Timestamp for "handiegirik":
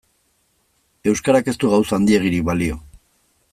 2.01-2.51